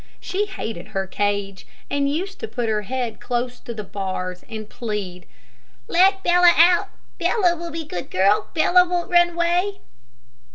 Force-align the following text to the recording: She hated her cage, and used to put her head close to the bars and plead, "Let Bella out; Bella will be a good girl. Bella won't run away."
She 0.19 0.47
hated 0.47 0.87
her 0.87 1.05
cage, 1.05 1.67
and 1.87 2.09
used 2.09 2.39
to 2.39 2.47
put 2.47 2.67
her 2.67 2.81
head 2.81 3.19
close 3.19 3.59
to 3.59 3.71
the 3.71 3.83
bars 3.83 4.43
and 4.49 4.67
plead, 4.67 5.27
"Let 5.87 6.23
Bella 6.23 6.53
out; 6.57 6.89
Bella 7.19 7.55
will 7.55 7.69
be 7.69 7.83
a 7.83 7.85
good 7.85 8.09
girl. 8.09 8.47
Bella 8.55 8.83
won't 8.89 9.11
run 9.11 9.29
away." 9.29 9.81